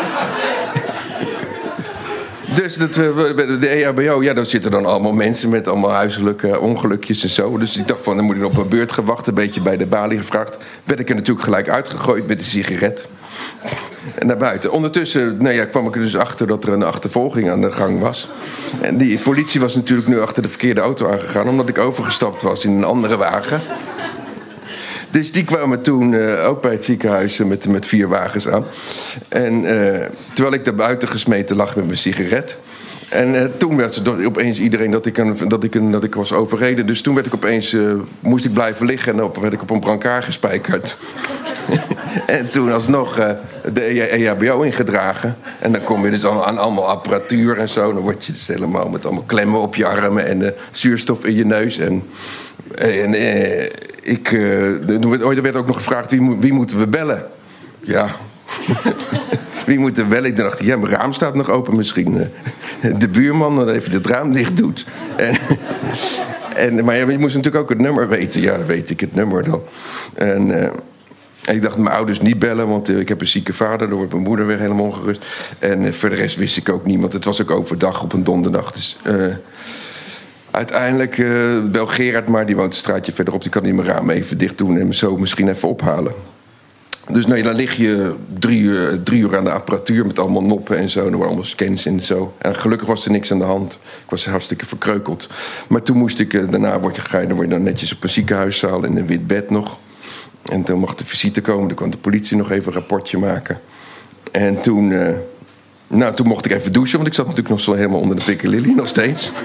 Dus 2.56 2.76
dat, 2.76 2.96
we- 2.96 3.58
de 3.60 3.68
EHBO, 3.68 4.22
ja, 4.24 4.34
daar 4.34 4.46
zitten 4.46 4.72
dan 4.72 4.86
allemaal 4.86 5.12
mensen 5.12 5.50
met 5.50 5.68
allemaal 5.68 5.92
huiselijke 5.92 6.60
ongelukjes 6.60 7.24
en 7.24 7.30
zo. 7.30 7.58
Dus 7.58 7.78
ik 7.78 7.88
dacht 7.88 8.04
van, 8.04 8.16
dan 8.16 8.26
moet 8.26 8.36
ik 8.36 8.44
op 8.46 8.56
mijn 8.56 8.68
beurt 8.68 8.92
gewacht, 8.92 9.28
een 9.28 9.34
beetje 9.34 9.62
bij 9.62 9.78
de 9.78 9.86
balie 9.86 10.18
gevraagd. 10.18 10.58
Werd 10.84 11.00
ik 11.00 11.10
er 11.10 11.16
natuurlijk 11.16 11.46
gelijk 11.46 11.70
uitgegooid 11.70 12.28
met 12.28 12.38
een 12.38 12.44
sigaret. 12.44 13.08
En 14.16 14.28
naar 14.28 14.38
buiten. 14.38 14.72
Ondertussen 14.72 15.38
nou 15.40 15.56
ja, 15.56 15.66
kwam 15.66 15.88
ik 15.88 15.96
er 15.96 16.02
dus 16.02 16.18
achter 16.18 16.48
dat 16.48 16.64
er 16.64 16.74
een 16.74 16.84
achtervolging 16.84 17.50
aan 17.50 17.62
de 17.62 17.72
gang 17.72 18.00
was. 18.00 18.30
En 18.82 18.98
die 18.98 19.20
politie 19.20 19.60
was 19.60 19.76
natuurlijk 19.76 20.08
nu 20.08 20.22
achter 20.22 20.42
de 20.42 20.50
verkeerde 20.50 20.82
auto 20.82 21.12
aangegaan... 21.12 21.48
omdat 21.50 21.70
ik 21.70 21.78
overgestapt 21.78 22.42
was 22.42 22.66
in 22.66 22.72
een 22.72 22.84
andere 22.84 23.18
wagen. 23.18 23.62
Dus 25.10 25.32
die 25.32 25.44
kwamen 25.44 25.82
toen 25.82 26.14
eh, 26.14 26.48
ook 26.48 26.62
bij 26.62 26.72
het 26.72 26.86
ziekenhuis 26.86 27.40
eh, 27.40 27.46
met, 27.46 27.68
met 27.68 27.86
vier 27.86 28.08
wagens 28.08 28.48
aan. 28.48 28.66
En 29.28 29.66
eh, 29.66 30.06
terwijl 30.34 30.56
ik 30.56 30.66
daar 30.66 30.76
buiten 30.76 31.08
gesmeten 31.08 31.56
lag 31.56 31.76
met 31.76 31.86
mijn 31.86 31.98
sigaret. 31.98 32.58
En 33.10 33.58
toen 33.58 33.78
werd 33.78 33.94
ze 33.94 34.26
opeens 34.26 34.60
iedereen 34.60 34.92
dat 34.92 35.06
ik, 35.06 35.18
een, 35.18 35.48
dat, 35.48 35.64
ik 35.64 35.76
een, 35.76 35.92
dat 35.92 36.04
ik 36.04 36.16
was 36.16 36.34
overreden. 36.34 36.88
Dus 36.88 37.02
toen 37.02 37.16
werd 37.16 37.28
ik 37.28 37.34
opeens, 37.34 37.76
moest 38.20 38.46
ik 38.46 38.54
blijven 38.54 38.86
liggen 38.86 39.12
en 39.12 39.18
dan 39.18 39.32
werd 39.42 39.54
ik 39.54 39.62
op 39.62 39.70
een 39.70 39.80
brancard 39.80 40.24
gespijkerd. 40.24 40.98
en 42.38 42.50
toen 42.50 42.72
alsnog 42.72 43.18
eh, 43.18 43.30
de 43.74 43.82
EHBO 44.12 44.62
ingedragen. 44.62 45.36
En 45.60 45.72
dan 45.72 45.84
kom 45.84 46.06
je 46.06 46.10
dus 46.10 46.26
al 46.26 46.46
aan 46.46 46.58
allemaal 46.58 46.88
apparatuur 46.88 47.58
en 47.58 47.70
zo. 47.70 47.94
Dan 47.94 48.02
word 48.02 48.26
je 48.26 48.32
dus 48.32 48.48
helemaal 48.48 48.90
met 48.90 49.06
allemaal 49.06 49.24
klemmen 49.24 49.60
op 49.60 49.76
je 49.76 49.86
armen 49.86 50.26
en 50.28 50.46
eh, 50.46 50.52
zuurstof 50.72 51.26
in 51.26 51.36
je 51.36 51.46
neus. 51.46 51.78
En, 51.78 52.04
en 52.76 53.14
eh, 53.14 53.70
ik, 54.02 54.32
eh, 54.32 54.90
er 54.90 55.42
werd- 55.42 55.56
ook 55.56 55.68
nog 55.68 55.78
gevraagd 55.78 56.12
wie, 56.12 56.38
wie 56.40 56.54
moeten 56.54 56.80
we 56.80 56.88
bellen. 56.88 57.26
Ja, 57.80 58.08
wie 59.66 59.80
moet 59.80 59.98
er 59.98 60.08
bellen? 60.08 60.30
Ik 60.30 60.38
dacht, 60.38 60.64
ja, 60.64 60.78
mijn 60.78 60.94
raam 60.94 61.14
staat 61.14 61.36
nog 61.36 61.50
open. 61.50 61.76
Misschien 61.76 62.32
de 62.98 63.08
buurman 63.08 63.56
dan 63.56 63.70
even 63.70 63.92
het 63.92 64.08
raam 64.08 64.34
dicht 64.34 64.58
doet. 64.58 64.86
En, 65.16 65.36
en, 66.78 66.86
maar 66.86 66.98
je 66.98 67.18
moest 67.18 67.36
natuurlijk 67.36 67.64
ook 67.64 67.70
het 67.70 67.82
nummer 67.82 68.08
weten. 68.08 68.42
Ja, 68.42 68.58
dan 68.58 68.66
weet 68.66 68.90
ik 68.90 69.00
het 69.00 69.16
nummer 69.16 69.44
dan. 69.44 69.62
En, 70.14 70.72
en 71.48 71.56
ik 71.56 71.62
dacht 71.62 71.77
mijn 71.77 71.96
ouders 71.96 72.22
niet 72.22 72.39
bellen, 72.39 72.68
want 72.68 72.89
eh, 72.89 73.00
ik 73.00 73.10
heb 73.10 73.22
een 73.22 73.27
zieke 73.27 73.54
vader. 73.54 73.88
Dan 73.88 73.98
wordt 73.98 74.12
mijn 74.12 74.24
moeder 74.24 74.46
weer 74.46 74.60
helemaal 74.60 74.86
ongerust. 74.86 75.25
En 75.60 75.86
eh, 75.86 75.92
voor 75.92 76.10
de 76.10 76.16
rest 76.16 76.36
wist 76.36 76.58
ik 76.58 76.70
ook 76.70 76.86
niet, 76.86 77.00
want 77.00 77.13
het 77.13 77.25
was 77.25 77.42
ook 77.42 77.51
overdag 77.51 78.04
op 78.04 78.13
een 78.13 78.24
donderdag. 78.24 78.72
Dus 78.72 78.98
eh, 79.04 79.13
uiteindelijk 80.51 81.16
bel 81.72 81.88
Gerard 81.88 82.27
maar, 82.27 82.46
die 82.46 82.56
woont 82.56 82.74
een 82.74 82.80
straatje 82.80 83.12
verderop. 83.12 83.42
Die 83.42 83.51
kan 83.51 83.63
niet 83.63 83.74
mijn 83.74 83.88
raam 83.88 84.10
even 84.10 84.38
dicht 84.38 84.58
doen 84.58 84.77
en 84.77 84.88
me 84.88 84.94
zo 84.94 85.18
misschien 85.18 85.50
even 85.50 85.70
ophalen. 85.70 86.12
Dus 87.10 87.25
nee, 87.25 87.44
dan 87.44 87.56
lig 87.56 87.75
je 87.75 88.13
drie 88.39 88.62
uur, 88.62 89.04
drie 89.04 89.22
uur 89.22 89.38
aan 89.38 89.44
de 89.44 89.51
apparatuur 89.51 90.06
met 90.06 90.20
allemaal 90.20 90.44
noppen 90.44 90.77
en 90.77 90.89
zo. 90.89 91.00
Er 91.00 91.12
waren 91.12 91.25
allemaal 91.25 91.44
scans 91.44 91.86
en 91.86 92.04
zo. 92.04 92.34
En 92.38 92.56
gelukkig 92.56 92.88
was 92.88 93.06
er 93.06 93.12
niks 93.12 93.32
aan 93.32 93.39
de 93.39 93.46
hand. 93.46 93.74
Ik 94.04 94.10
was 94.10 94.25
hartstikke 94.25 94.66
verkreukeld. 94.66 95.27
Maar 95.68 95.82
toen 95.82 95.98
moest 95.98 96.20
ik, 96.20 96.51
daarna 96.51 96.80
word 96.80 96.96
je, 96.96 97.01
ga 97.01 97.20
je, 97.20 97.27
dan 97.27 97.36
word 97.36 97.50
je 97.50 97.58
netjes 97.58 97.94
op 97.94 98.04
een 98.04 98.10
ziekenhuiszaal 98.10 98.84
in 98.84 98.98
een 98.98 99.08
wit 99.08 99.27
bed 99.27 99.50
nog. 99.50 99.77
En 100.50 100.63
toen 100.63 100.80
mocht 100.80 100.98
de 100.98 101.06
visite 101.06 101.42
komen. 101.42 101.68
Toen 101.68 101.77
kwam 101.77 101.89
de 101.89 101.98
politie 101.98 102.38
nog 102.38 102.51
even 102.51 102.68
een 102.68 102.80
rapportje 102.80 103.18
maken. 103.18 103.60
En 104.32 104.62
toen, 104.62 104.92
eh, 104.92 105.13
nou, 105.88 106.13
toen 106.13 106.27
mocht 106.27 106.46
ik 106.46 106.51
even 106.51 106.72
douchen, 106.72 106.96
want 106.96 107.08
ik 107.08 107.13
zat 107.13 107.25
natuurlijk 107.25 107.54
nog 107.54 107.63
zo 107.63 107.74
helemaal 107.74 108.00
onder 108.00 108.18
de 108.18 108.24
pikkelilie, 108.24 108.75
nog 108.75 108.88
steeds. 108.88 109.32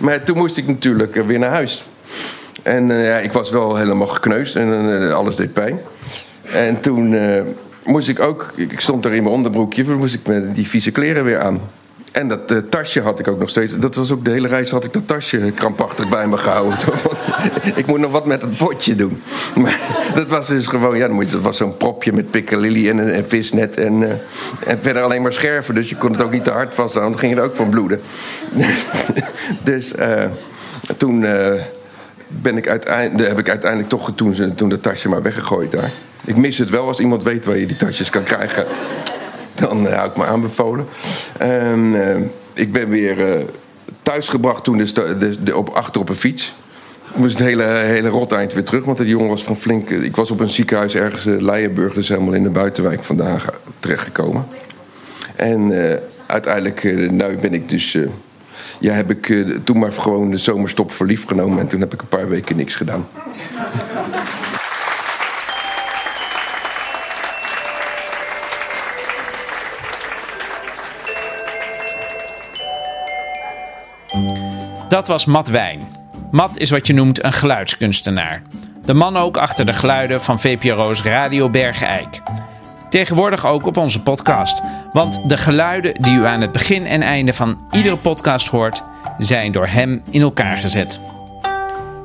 Maar 0.00 0.22
toen 0.22 0.36
moest 0.36 0.56
ik 0.56 0.66
natuurlijk 0.66 1.16
eh, 1.16 1.26
weer 1.26 1.38
naar 1.38 1.50
huis. 1.50 1.84
En 2.62 2.90
eh, 2.90 3.06
ja, 3.06 3.18
ik 3.18 3.32
was 3.32 3.50
wel 3.50 3.76
helemaal 3.76 4.06
gekneusd 4.06 4.56
en 4.56 5.12
alles 5.14 5.36
deed 5.36 5.52
pijn. 5.52 5.78
En 6.42 6.80
toen 6.80 7.16
moest 7.84 8.08
ik 8.08 8.20
ook, 8.20 8.52
ik 8.56 8.80
stond 8.80 9.02
daar 9.02 9.14
in 9.14 9.22
mijn 9.22 9.34
onderbroekje, 9.34 9.84
toen 9.84 9.98
moest 9.98 10.14
ik 10.14 10.26
met 10.26 10.54
die 10.54 10.68
vieze 10.68 10.90
kleren 10.90 11.24
weer 11.24 11.40
aan. 11.40 11.60
En 12.12 12.28
dat 12.28 12.50
eh, 12.50 12.58
tasje 12.58 13.00
had 13.00 13.18
ik 13.18 13.28
ook 13.28 13.38
nog 13.38 13.48
steeds. 13.48 13.78
Dat 13.78 13.94
was 13.94 14.10
ook 14.10 14.24
de 14.24 14.30
hele 14.30 14.48
reis 14.48 14.70
had 14.70 14.84
ik 14.84 14.92
dat 14.92 15.06
tasje 15.06 15.52
krampachtig 15.54 16.08
bij 16.08 16.26
me 16.26 16.36
gehouden. 16.36 16.78
Ik 17.74 17.86
moet 17.86 18.00
nog 18.00 18.10
wat 18.10 18.26
met 18.26 18.42
het 18.42 18.56
potje 18.56 18.94
doen. 18.94 19.22
Maar 19.62 19.80
dat 20.14 20.28
was 20.28 20.48
dus 20.48 20.66
gewoon, 20.66 20.96
ja, 20.96 21.08
dat 21.08 21.40
was 21.40 21.56
zo'n 21.56 21.76
propje 21.76 22.12
met 22.12 22.30
piccalilli 22.30 22.88
en 22.88 22.98
een 22.98 23.10
en 23.10 23.28
visnet. 23.28 23.76
En, 23.76 24.02
eh, 24.02 24.70
en 24.72 24.78
verder 24.80 25.02
alleen 25.02 25.22
maar 25.22 25.32
scherven. 25.32 25.74
Dus 25.74 25.88
je 25.88 25.96
kon 25.96 26.12
het 26.12 26.20
ook 26.20 26.32
niet 26.32 26.44
te 26.44 26.50
hard 26.50 26.74
vasthouden, 26.74 27.12
dan 27.12 27.20
ging 27.20 27.34
je 27.34 27.40
er 27.40 27.46
ook 27.46 27.56
van 27.56 27.68
bloeden. 27.68 28.00
dus 29.64 29.94
eh, 29.94 30.24
toen. 30.96 31.20
ben 32.28 32.56
ik 32.56 32.68
uiteindelijk, 32.68 33.28
heb 33.28 33.38
ik 33.38 33.48
uiteindelijk 33.48 33.90
toch 33.90 34.12
toen, 34.14 34.54
toen 34.54 34.68
dat 34.68 34.82
tasje 34.82 35.08
maar 35.08 35.22
weggegooid 35.22 35.72
daar. 35.72 35.90
Ik 36.24 36.36
mis 36.36 36.58
het 36.58 36.70
wel 36.70 36.86
als 36.86 36.98
iemand 36.98 37.22
weet 37.22 37.44
waar 37.44 37.56
je 37.56 37.66
die 37.66 37.76
tasjes 37.76 38.10
kan 38.10 38.22
krijgen. 38.22 38.66
Dan 39.58 39.88
eh, 39.88 39.96
hou 39.96 40.10
ik 40.10 40.16
me 40.16 40.24
aanbevolen. 40.24 40.86
En, 41.38 42.08
eh, 42.08 42.22
ik 42.52 42.72
ben 42.72 42.88
weer 42.88 43.32
eh, 43.32 43.44
thuisgebracht 44.02 44.64
toen 44.64 44.76
de, 44.78 44.86
sta- 44.86 45.12
de, 45.12 45.42
de, 45.42 45.56
op, 45.56 45.68
achter 45.68 46.00
op 46.00 46.08
een 46.08 46.14
fiets. 46.14 46.54
Ik 47.10 47.16
moest 47.16 47.38
het 47.38 47.46
hele, 47.48 47.64
hele 47.64 48.08
rot 48.08 48.32
eind 48.32 48.52
weer 48.52 48.64
terug, 48.64 48.84
want 48.84 48.98
die 48.98 49.06
jongen 49.06 49.28
was 49.28 49.42
van 49.42 49.56
flink... 49.56 49.90
Ik 49.90 50.16
was 50.16 50.30
op 50.30 50.40
een 50.40 50.48
ziekenhuis 50.48 50.94
ergens 50.94 51.26
in 51.26 51.44
Leijenburg, 51.44 51.94
dus 51.94 52.08
helemaal 52.08 52.32
in 52.32 52.42
de 52.42 52.50
buitenwijk 52.50 53.02
vandaag 53.02 53.44
terechtgekomen. 53.78 54.46
En 55.36 55.72
uiteindelijk 56.26 57.10
nou 57.10 57.36
ben 57.36 57.54
ik 57.54 57.68
dus... 57.68 57.98
ja, 58.78 58.92
heb 58.92 59.10
ik 59.10 59.44
toen 59.64 59.78
maar 59.78 59.92
gewoon 59.92 60.30
de 60.30 60.36
zomerstop 60.36 60.90
voor 60.90 61.06
lief 61.06 61.26
genomen. 61.26 61.58
En 61.58 61.66
toen 61.66 61.80
heb 61.80 61.94
ik 61.94 62.00
een 62.00 62.08
paar 62.08 62.28
weken 62.28 62.56
niks 62.56 62.76
gedaan. 62.76 63.06
Dat 74.88 75.08
was 75.08 75.24
Matt 75.24 75.48
Wijn. 75.48 75.88
Matt 76.30 76.58
is 76.58 76.70
wat 76.70 76.86
je 76.86 76.92
noemt 76.92 77.24
een 77.24 77.32
geluidskunstenaar. 77.32 78.42
De 78.84 78.94
man 78.94 79.16
ook 79.16 79.36
achter 79.36 79.66
de 79.66 79.74
geluiden 79.74 80.20
van 80.20 80.40
VPRO's 80.40 81.02
Radio 81.02 81.50
Bergeijk. 81.50 82.22
Tegenwoordig 82.88 83.46
ook 83.46 83.66
op 83.66 83.76
onze 83.76 84.02
podcast. 84.02 84.62
Want 84.92 85.28
de 85.28 85.36
geluiden 85.36 85.94
die 86.02 86.14
u 86.14 86.26
aan 86.26 86.40
het 86.40 86.52
begin 86.52 86.86
en 86.86 87.02
einde 87.02 87.32
van 87.32 87.60
iedere 87.70 87.98
podcast 87.98 88.48
hoort, 88.48 88.82
zijn 89.18 89.52
door 89.52 89.66
hem 89.66 90.02
in 90.10 90.20
elkaar 90.20 90.56
gezet. 90.56 91.00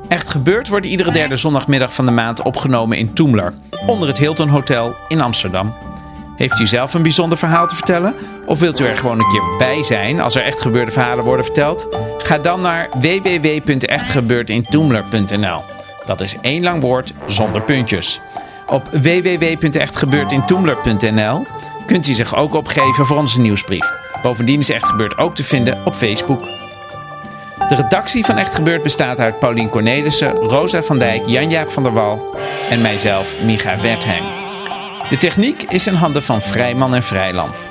Echt 0.08 0.30
gebeurd 0.30 0.68
wordt 0.68 0.86
iedere 0.86 1.12
derde 1.12 1.36
zondagmiddag 1.36 1.94
van 1.94 2.06
de 2.06 2.12
maand 2.12 2.42
opgenomen 2.42 2.98
in 2.98 3.14
Toemler, 3.14 3.54
onder 3.88 4.08
het 4.08 4.18
Hilton 4.18 4.50
Hotel 4.50 4.96
in 5.08 5.22
Amsterdam. 5.22 5.74
Heeft 6.36 6.60
u 6.60 6.66
zelf 6.66 6.94
een 6.94 7.02
bijzonder 7.02 7.38
verhaal 7.38 7.68
te 7.68 7.76
vertellen? 7.76 8.16
Of 8.46 8.60
wilt 8.60 8.80
u 8.80 8.86
er 8.86 8.98
gewoon 8.98 9.20
een 9.20 9.30
keer 9.30 9.44
bij 9.58 9.84
zijn 9.84 10.22
als 10.22 10.36
er 10.36 10.44
echt 10.44 10.62
gebeurde 10.62 10.92
verhalen 10.92 11.24
worden 11.24 11.46
verteld? 11.46 11.88
Ga 12.18 12.38
dan 12.38 12.62
naar 12.62 12.90
www.echtgebeurtintoemler.nl. 12.94 15.62
Dat 16.06 16.22
is 16.22 16.38
één 16.42 16.64
lang 16.64 16.82
woord 16.82 17.14
zonder 17.26 17.62
puntjes. 17.62 18.20
Op 18.68 18.90
www.echtgebeurtintoemler.nl 18.92 21.46
kunt 21.86 22.08
u 22.08 22.14
zich 22.14 22.36
ook 22.36 22.54
opgeven 22.54 23.06
voor 23.06 23.18
onze 23.18 23.42
nieuwsbrief. 23.42 23.92
Bovendien 24.22 24.60
is 24.60 24.70
Echt 24.70 24.88
Gebeurd 24.88 25.18
ook 25.18 25.36
te 25.36 25.44
vinden 25.44 25.78
op 25.86 25.94
Facebook. 25.94 26.42
De 27.70 27.76
redactie 27.76 28.26
van 28.26 28.38
Echt 28.38 28.56
Gebeurd 28.56 28.84
bestaat 28.84 29.20
uit 29.20 29.40
Paulien 29.40 29.70
Cornelissen, 29.70 30.32
Rosa 30.32 30.84
van 30.84 31.00
Dijk, 31.00 31.22
Jan-Jaap 31.26 31.72
van 31.72 31.84
der 31.84 31.94
Wal 31.94 32.36
en 32.70 32.82
mijzelf, 32.82 33.36
Micha 33.42 33.82
Wertheim. 33.82 34.43
De 35.14 35.20
techniek 35.20 35.64
is 35.64 35.88
in 35.88 35.94
handen 35.94 36.24
van 36.24 36.42
Vrijman 36.42 36.96
en 36.96 37.04
Vrijland. 37.04 37.68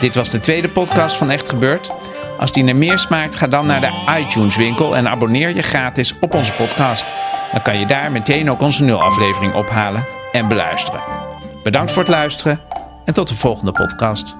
Dit 0.00 0.14
was 0.14 0.30
de 0.30 0.40
tweede 0.40 0.68
podcast 0.68 1.16
van 1.16 1.30
Echt 1.30 1.48
Gebeurd. 1.48 1.90
Als 2.38 2.52
die 2.52 2.64
naar 2.64 2.76
meer 2.76 2.98
smaakt, 2.98 3.36
ga 3.36 3.46
dan 3.46 3.66
naar 3.66 3.80
de 3.80 4.14
iTunes 4.18 4.56
winkel 4.56 4.96
en 4.96 5.08
abonneer 5.08 5.54
je 5.54 5.62
gratis 5.62 6.14
op 6.20 6.34
onze 6.34 6.52
podcast. 6.52 7.14
Dan 7.52 7.62
kan 7.62 7.78
je 7.78 7.86
daar 7.86 8.12
meteen 8.12 8.50
ook 8.50 8.60
onze 8.60 8.84
nulaflevering 8.84 9.54
ophalen 9.54 10.06
en 10.32 10.48
beluisteren. 10.48 11.00
Bedankt 11.62 11.90
voor 11.90 12.02
het 12.02 12.12
luisteren 12.12 12.60
en 13.04 13.12
tot 13.12 13.28
de 13.28 13.34
volgende 13.34 13.72
podcast. 13.72 14.36